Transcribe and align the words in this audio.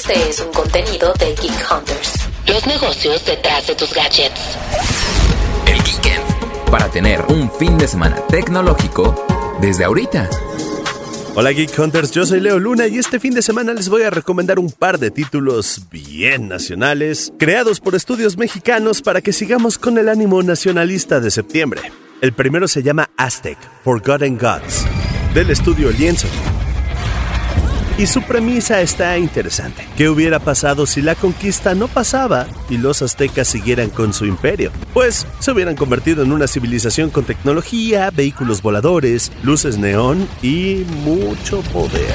Este 0.00 0.30
es 0.30 0.40
un 0.40 0.50
contenido 0.50 1.12
de 1.18 1.26
Geek 1.34 1.70
Hunters. 1.70 2.14
Los 2.48 2.66
negocios 2.66 3.22
detrás 3.26 3.66
de 3.66 3.74
tus 3.74 3.92
gadgets. 3.92 4.56
El 5.66 5.82
Geekend. 5.82 6.70
Para 6.70 6.88
tener 6.88 7.20
un 7.28 7.52
fin 7.52 7.76
de 7.76 7.86
semana 7.86 8.16
tecnológico 8.28 9.26
desde 9.60 9.84
ahorita. 9.84 10.30
Hola 11.34 11.50
Geek 11.50 11.78
Hunters, 11.78 12.12
yo 12.12 12.24
soy 12.24 12.40
Leo 12.40 12.58
Luna 12.58 12.86
y 12.86 12.96
este 12.96 13.20
fin 13.20 13.34
de 13.34 13.42
semana 13.42 13.74
les 13.74 13.90
voy 13.90 14.00
a 14.00 14.08
recomendar 14.08 14.58
un 14.58 14.70
par 14.70 14.98
de 14.98 15.10
títulos 15.10 15.82
bien 15.90 16.48
nacionales, 16.48 17.30
creados 17.38 17.78
por 17.78 17.94
estudios 17.94 18.38
mexicanos 18.38 19.02
para 19.02 19.20
que 19.20 19.34
sigamos 19.34 19.76
con 19.76 19.98
el 19.98 20.08
ánimo 20.08 20.42
nacionalista 20.42 21.20
de 21.20 21.30
septiembre. 21.30 21.82
El 22.22 22.32
primero 22.32 22.68
se 22.68 22.82
llama 22.82 23.10
Aztec, 23.18 23.58
Forgotten 23.84 24.38
Gods, 24.38 24.86
del 25.34 25.50
estudio 25.50 25.90
Lienzo. 25.90 26.26
Y 28.00 28.06
su 28.06 28.22
premisa 28.22 28.80
está 28.80 29.18
interesante. 29.18 29.86
¿Qué 29.94 30.08
hubiera 30.08 30.38
pasado 30.38 30.86
si 30.86 31.02
la 31.02 31.14
conquista 31.14 31.74
no 31.74 31.86
pasaba 31.86 32.46
y 32.70 32.78
los 32.78 33.02
aztecas 33.02 33.46
siguieran 33.46 33.90
con 33.90 34.14
su 34.14 34.24
imperio? 34.24 34.72
Pues 34.94 35.26
se 35.38 35.52
hubieran 35.52 35.76
convertido 35.76 36.22
en 36.22 36.32
una 36.32 36.46
civilización 36.46 37.10
con 37.10 37.26
tecnología, 37.26 38.10
vehículos 38.10 38.62
voladores, 38.62 39.30
luces 39.42 39.76
neón 39.76 40.26
y 40.40 40.86
mucho 41.04 41.60
poder. 41.74 42.14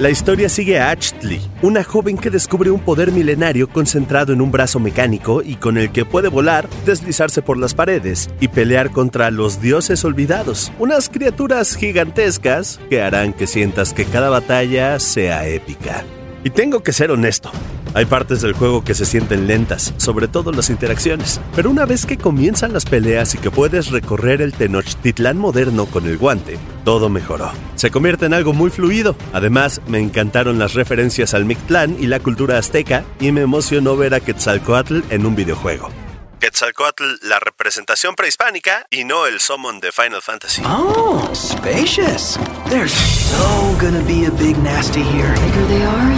La 0.00 0.08
historia 0.08 0.48
sigue 0.48 0.78
a 0.78 0.92
Ashley, 0.92 1.42
una 1.60 1.84
joven 1.84 2.16
que 2.16 2.30
descubre 2.30 2.70
un 2.70 2.80
poder 2.80 3.12
milenario 3.12 3.68
concentrado 3.68 4.32
en 4.32 4.40
un 4.40 4.50
brazo 4.50 4.80
mecánico 4.80 5.42
y 5.42 5.56
con 5.56 5.76
el 5.76 5.92
que 5.92 6.06
puede 6.06 6.28
volar, 6.28 6.70
deslizarse 6.86 7.42
por 7.42 7.58
las 7.58 7.74
paredes 7.74 8.30
y 8.40 8.48
pelear 8.48 8.92
contra 8.92 9.30
los 9.30 9.60
dioses 9.60 10.02
olvidados, 10.06 10.72
unas 10.78 11.10
criaturas 11.10 11.76
gigantescas 11.76 12.80
que 12.88 13.02
harán 13.02 13.34
que 13.34 13.46
sientas 13.46 13.92
que 13.92 14.06
cada 14.06 14.30
batalla 14.30 14.98
sea 15.00 15.46
épica. 15.46 16.02
Y 16.44 16.50
tengo 16.50 16.82
que 16.82 16.92
ser 16.92 17.10
honesto, 17.10 17.50
hay 17.92 18.04
partes 18.04 18.40
del 18.40 18.52
juego 18.52 18.84
que 18.84 18.94
se 18.94 19.04
sienten 19.04 19.48
lentas, 19.48 19.92
sobre 19.96 20.28
todo 20.28 20.52
las 20.52 20.70
interacciones, 20.70 21.40
pero 21.56 21.70
una 21.70 21.86
vez 21.86 22.06
que 22.06 22.18
comienzan 22.18 22.72
las 22.72 22.84
peleas 22.84 23.34
y 23.34 23.38
que 23.38 23.50
puedes 23.50 23.90
recorrer 23.90 24.42
el 24.42 24.52
Tenochtitlán 24.52 25.36
moderno 25.36 25.86
con 25.86 26.06
el 26.06 26.16
guante, 26.16 26.58
todo 26.84 27.08
mejoró. 27.08 27.50
Se 27.74 27.90
convierte 27.90 28.26
en 28.26 28.34
algo 28.34 28.52
muy 28.52 28.70
fluido. 28.70 29.16
Además, 29.32 29.80
me 29.88 29.98
encantaron 29.98 30.58
las 30.58 30.74
referencias 30.74 31.34
al 31.34 31.44
Mictlán 31.44 31.96
y 31.98 32.06
la 32.06 32.20
cultura 32.20 32.58
azteca 32.58 33.04
y 33.18 33.32
me 33.32 33.40
emocionó 33.40 33.96
ver 33.96 34.14
a 34.14 34.20
Quetzalcoatl 34.20 35.00
en 35.10 35.26
un 35.26 35.34
videojuego. 35.34 35.90
Quetzalcoatl, 36.40 37.04
la 37.22 37.38
representación 37.38 38.14
prehispánica 38.14 38.86
y 38.88 39.04
no 39.04 39.26
el 39.26 39.40
summon 39.40 39.78
de 39.78 39.92
Final 39.92 40.22
Fantasy. 40.22 40.62
Oh, 40.64 41.30
spacious. 41.34 42.38
There's 42.70 42.92
so 42.92 43.76
gonna 43.78 44.02
be 44.06 44.24
a 44.24 44.30
big 44.30 44.56
nasty 44.62 45.02
here. 45.02 45.34
Bigger 45.34 45.66
they 45.68 45.82
are, 45.82 46.16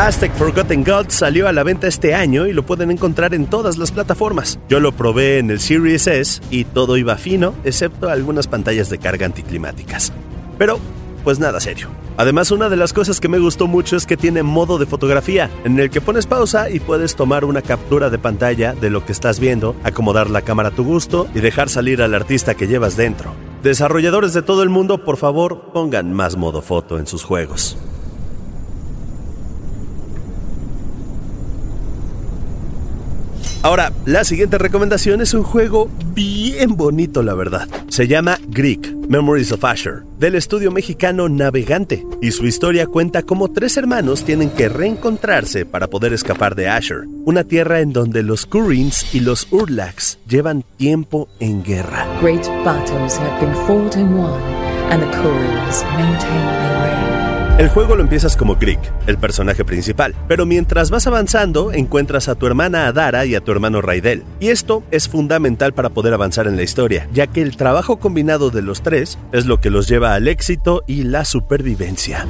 Aztec 0.00 0.32
Forgotten 0.32 0.82
Gods 0.82 1.12
salió 1.12 1.46
a 1.46 1.52
la 1.52 1.62
venta 1.62 1.86
este 1.86 2.14
año 2.14 2.46
y 2.46 2.54
lo 2.54 2.64
pueden 2.64 2.90
encontrar 2.90 3.34
en 3.34 3.44
todas 3.44 3.76
las 3.76 3.92
plataformas. 3.92 4.58
Yo 4.66 4.80
lo 4.80 4.92
probé 4.92 5.38
en 5.38 5.50
el 5.50 5.60
Series 5.60 6.06
S 6.06 6.40
y 6.50 6.64
todo 6.64 6.96
iba 6.96 7.16
fino, 7.16 7.54
excepto 7.64 8.08
algunas 8.08 8.46
pantallas 8.46 8.88
de 8.88 8.96
carga 8.96 9.26
anticlimáticas. 9.26 10.10
Pero, 10.56 10.80
pues 11.22 11.38
nada 11.38 11.60
serio. 11.60 11.88
Además, 12.16 12.50
una 12.50 12.70
de 12.70 12.76
las 12.76 12.94
cosas 12.94 13.20
que 13.20 13.28
me 13.28 13.38
gustó 13.38 13.66
mucho 13.66 13.96
es 13.96 14.06
que 14.06 14.16
tiene 14.16 14.42
modo 14.42 14.78
de 14.78 14.86
fotografía, 14.86 15.50
en 15.64 15.78
el 15.78 15.90
que 15.90 16.00
pones 16.00 16.26
pausa 16.26 16.70
y 16.70 16.80
puedes 16.80 17.14
tomar 17.14 17.44
una 17.44 17.60
captura 17.60 18.08
de 18.08 18.18
pantalla 18.18 18.72
de 18.72 18.88
lo 18.88 19.04
que 19.04 19.12
estás 19.12 19.38
viendo, 19.38 19.76
acomodar 19.84 20.30
la 20.30 20.40
cámara 20.40 20.70
a 20.70 20.74
tu 20.74 20.84
gusto 20.84 21.28
y 21.34 21.40
dejar 21.40 21.68
salir 21.68 22.00
al 22.00 22.14
artista 22.14 22.54
que 22.54 22.66
llevas 22.66 22.96
dentro. 22.96 23.34
Desarrolladores 23.62 24.32
de 24.32 24.42
todo 24.42 24.62
el 24.62 24.70
mundo, 24.70 25.04
por 25.04 25.18
favor, 25.18 25.72
pongan 25.72 26.12
más 26.12 26.36
modo 26.36 26.62
foto 26.62 26.98
en 26.98 27.06
sus 27.06 27.24
juegos. 27.24 27.76
Ahora, 33.62 33.92
la 34.06 34.24
siguiente 34.24 34.56
recomendación 34.56 35.20
es 35.20 35.34
un 35.34 35.42
juego 35.42 35.90
bien 36.14 36.76
bonito, 36.76 37.22
la 37.22 37.34
verdad. 37.34 37.68
Se 37.88 38.08
llama 38.08 38.38
Greek, 38.48 38.96
Memories 39.10 39.50
of 39.50 39.64
Asher, 39.64 40.04
del 40.20 40.36
estudio 40.36 40.70
mexicano 40.70 41.28
Navegante, 41.28 42.06
y 42.22 42.30
su 42.30 42.46
historia 42.46 42.86
cuenta 42.86 43.24
cómo 43.24 43.50
tres 43.50 43.76
hermanos 43.76 44.24
tienen 44.24 44.50
que 44.50 44.68
reencontrarse 44.68 45.66
para 45.66 45.88
poder 45.88 46.12
escapar 46.12 46.54
de 46.54 46.68
Asher, 46.68 47.08
una 47.24 47.42
tierra 47.42 47.80
en 47.80 47.92
donde 47.92 48.22
los 48.22 48.46
Kurins 48.46 49.12
y 49.12 49.18
los 49.18 49.48
Urlaks 49.50 50.20
llevan 50.28 50.62
tiempo 50.76 51.28
en 51.40 51.64
guerra. 51.64 52.06
Great 52.20 52.46
battles 52.64 53.18
have 53.18 53.40
been 53.40 53.52
fought 53.66 53.96
and 53.96 55.02
the 55.02 55.06
maintain 55.96 56.46
their. 56.78 57.29
El 57.60 57.68
juego 57.68 57.94
lo 57.94 58.00
empiezas 58.00 58.38
como 58.38 58.56
Greek, 58.56 58.80
el 59.06 59.18
personaje 59.18 59.66
principal, 59.66 60.14
pero 60.26 60.46
mientras 60.46 60.90
vas 60.90 61.06
avanzando 61.06 61.72
encuentras 61.72 62.26
a 62.28 62.34
tu 62.34 62.46
hermana 62.46 62.86
Adara 62.86 63.26
y 63.26 63.34
a 63.34 63.42
tu 63.42 63.52
hermano 63.52 63.82
Raidel. 63.82 64.24
Y 64.40 64.48
esto 64.48 64.82
es 64.90 65.10
fundamental 65.10 65.74
para 65.74 65.90
poder 65.90 66.14
avanzar 66.14 66.46
en 66.46 66.56
la 66.56 66.62
historia, 66.62 67.06
ya 67.12 67.26
que 67.26 67.42
el 67.42 67.58
trabajo 67.58 67.98
combinado 67.98 68.48
de 68.48 68.62
los 68.62 68.80
tres 68.80 69.18
es 69.32 69.44
lo 69.44 69.60
que 69.60 69.68
los 69.68 69.88
lleva 69.88 70.14
al 70.14 70.26
éxito 70.26 70.84
y 70.86 71.02
la 71.02 71.26
supervivencia. 71.26 72.26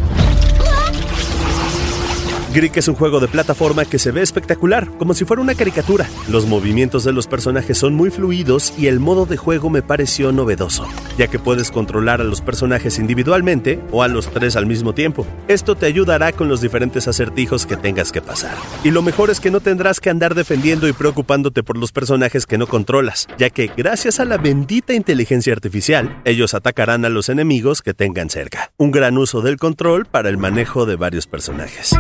Greek 2.53 2.77
es 2.79 2.89
un 2.89 2.97
juego 2.97 3.21
de 3.21 3.29
plataforma 3.29 3.85
que 3.85 4.01
se 4.01 4.11
ve 4.11 4.23
espectacular, 4.23 4.89
como 4.99 5.15
si 5.15 5.25
fuera 5.25 5.41
una 5.41 5.55
caricatura. 5.55 6.09
Los 6.29 6.47
movimientos 6.47 7.05
de 7.05 7.13
los 7.13 7.29
personajes 7.29 7.79
son 7.79 7.95
muy 7.95 8.11
fluidos 8.11 8.75
y 8.77 8.89
el 8.89 8.99
modo 8.99 9.25
de 9.25 9.37
juego 9.37 9.71
me 9.71 9.83
pareció 9.83 10.33
novedoso, 10.33 10.85
ya 11.17 11.29
que 11.29 11.39
puedes 11.39 11.71
controlar 11.71 12.21
a 12.21 12.25
los 12.25 12.41
personajes 12.41 12.99
individualmente 12.99 13.79
o 13.93 14.03
a 14.03 14.09
los 14.09 14.29
tres 14.31 14.57
al 14.57 14.67
mismo 14.67 14.95
tiempo. 14.95 15.29
Esto 15.47 15.77
te 15.77 15.87
ayudará 15.87 16.33
con 16.33 16.49
los 16.49 16.61
diferentes 16.61 17.07
acertijos 17.07 17.67
que 17.67 17.77
tengas 17.77 18.11
que 18.11 18.21
pasar. 18.21 18.57
Y 18.83 18.91
lo 18.91 19.03
mejor 19.03 19.31
es 19.31 19.39
que 19.39 19.53
no 19.53 19.61
tendrás 19.61 20.01
que 20.01 20.11
andar 20.11 20.35
defendiendo 20.35 20.89
y 20.89 20.93
preocupándote 20.93 21.63
por 21.63 21.79
los 21.79 21.93
personajes 21.93 22.47
que 22.47 22.59
no 22.59 22.67
controlas, 22.67 23.29
ya 23.39 23.51
que 23.51 23.71
gracias 23.77 24.19
a 24.19 24.25
la 24.25 24.39
bendita 24.39 24.93
inteligencia 24.93 25.53
artificial, 25.53 26.21
ellos 26.25 26.55
atacarán 26.55 27.05
a 27.05 27.11
los 27.11 27.29
enemigos 27.29 27.81
que 27.81 27.95
tengan 27.95 28.29
cerca. 28.29 28.73
Un 28.77 28.91
gran 28.91 29.19
uso 29.19 29.41
del 29.41 29.57
control 29.57 30.07
para 30.07 30.29
el 30.29 30.37
manejo 30.37 30.85
de 30.85 30.97
varios 30.97 31.29
personajes. 31.29 31.95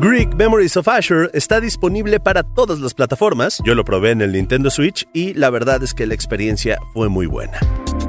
Greek 0.00 0.32
Memories 0.36 0.76
of 0.76 0.86
Asher 0.86 1.28
está 1.34 1.60
disponible 1.60 2.20
para 2.20 2.44
todas 2.44 2.78
las 2.78 2.94
plataformas. 2.94 3.60
Yo 3.64 3.74
lo 3.74 3.84
probé 3.84 4.12
en 4.12 4.22
el 4.22 4.30
Nintendo 4.30 4.70
Switch 4.70 5.08
y 5.12 5.34
la 5.34 5.50
verdad 5.50 5.82
es 5.82 5.92
que 5.92 6.06
la 6.06 6.14
experiencia 6.14 6.78
fue 6.94 7.08
muy 7.08 7.26
buena. 7.26 7.58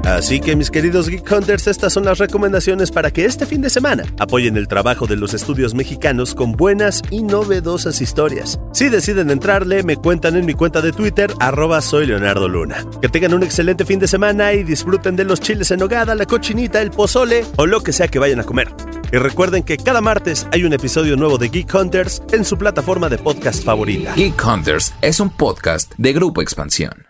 Así 0.04 0.40
que 0.40 0.56
mis 0.56 0.70
queridos 0.70 1.08
Geek 1.08 1.30
Hunters, 1.30 1.66
estas 1.66 1.92
son 1.92 2.04
las 2.04 2.18
recomendaciones 2.18 2.90
para 2.90 3.10
que 3.10 3.24
este 3.24 3.46
fin 3.46 3.60
de 3.60 3.70
semana 3.70 4.04
apoyen 4.18 4.56
el 4.56 4.68
trabajo 4.68 5.06
de 5.06 5.16
los 5.16 5.34
estudios 5.34 5.74
mexicanos 5.74 6.34
con 6.34 6.52
buenas 6.52 7.02
y 7.10 7.22
novedosas 7.22 8.00
historias. 8.00 8.58
Si 8.72 8.88
deciden 8.88 9.30
entrarle, 9.30 9.82
me 9.82 9.96
cuentan 9.96 10.36
en 10.36 10.46
mi 10.46 10.54
cuenta 10.54 10.80
de 10.80 10.92
Twitter, 10.92 11.32
arroba 11.38 11.80
soy 11.80 12.06
Leonardo 12.06 12.48
Luna. 12.48 12.84
Que 13.00 13.08
tengan 13.08 13.34
un 13.34 13.42
excelente 13.42 13.84
fin 13.84 13.98
de 13.98 14.08
semana 14.08 14.52
y 14.52 14.64
disfruten 14.64 15.16
de 15.16 15.24
los 15.24 15.40
chiles 15.40 15.70
en 15.70 15.80
nogada, 15.80 16.14
la 16.14 16.26
cochinita, 16.26 16.80
el 16.80 16.90
pozole 16.90 17.44
o 17.56 17.66
lo 17.66 17.82
que 17.82 17.92
sea 17.92 18.08
que 18.08 18.18
vayan 18.18 18.40
a 18.40 18.44
comer. 18.44 18.68
Y 19.12 19.16
recuerden 19.16 19.62
que 19.62 19.76
cada 19.76 20.00
martes 20.00 20.46
hay 20.52 20.64
un 20.64 20.72
episodio 20.72 21.16
nuevo 21.16 21.36
de 21.36 21.48
Geek 21.48 21.74
Hunters 21.74 22.22
en 22.32 22.44
su 22.44 22.56
plataforma 22.56 23.08
de 23.08 23.18
podcast 23.18 23.64
favorita. 23.64 24.14
Geek 24.14 24.42
Hunters 24.44 24.94
es 25.02 25.20
un 25.20 25.30
podcast 25.30 25.92
de 25.98 26.12
Grupo 26.12 26.42
Expansión. 26.42 27.09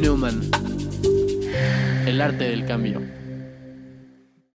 Newman. 0.00 0.40
El 2.06 2.20
arte 2.22 2.44
del 2.44 2.64
cambio. 2.64 3.19